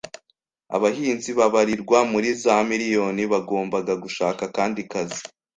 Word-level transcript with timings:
Abahinzi 0.75 1.29
babarirwa 1.39 1.97
muri 2.11 2.29
za 2.43 2.55
miriyoni 2.69 3.23
bagombaga 3.31 3.93
gushaka 4.03 4.41
akandi 4.49 4.81
kazi. 4.91 5.21